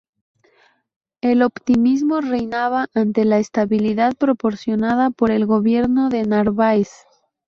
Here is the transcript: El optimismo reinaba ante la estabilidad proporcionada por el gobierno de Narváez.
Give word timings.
El 1.21 1.43
optimismo 1.43 2.21
reinaba 2.21 2.87
ante 2.95 3.23
la 3.23 3.37
estabilidad 3.37 4.15
proporcionada 4.15 5.11
por 5.11 5.29
el 5.29 5.45
gobierno 5.45 6.09
de 6.09 6.23
Narváez. 6.25 6.89